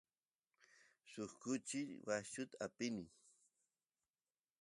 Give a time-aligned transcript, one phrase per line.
[1.11, 3.05] suk kuchi washchu apini